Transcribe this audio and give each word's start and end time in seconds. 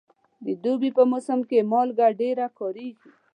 د 0.45 0.47
دوبي 0.63 0.89
په 0.97 1.03
موسم 1.11 1.39
کې 1.49 1.67
مالګه 1.71 2.07
ډېره 2.21 2.45
کارېږي. 2.57 3.09